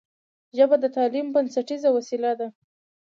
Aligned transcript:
ژبه 0.57 0.75
د 0.79 0.85
تعلیم 0.95 1.27
بنسټیزه 1.35 1.89
وسیله 1.97 2.31
ده 2.39 2.47